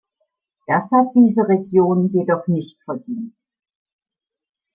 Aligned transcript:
Das 0.65 0.89
hat 0.93 1.09
diese 1.15 1.47
Region 1.47 2.09
jedoch 2.11 2.47
nicht 2.47 2.79
verdient. 2.85 3.35